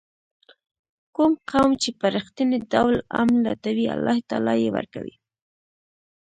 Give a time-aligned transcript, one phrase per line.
[1.15, 5.15] کوم قوم چې په رښتیني ډول امن لټوي الله تعالی یې ورکوي.